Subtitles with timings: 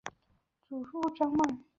[0.67, 1.63] 祖父张旺。